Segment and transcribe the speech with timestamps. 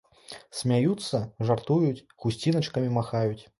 [0.59, 1.21] Смяюцца,
[1.51, 3.41] жартуюць, хусціначкамі махаюць.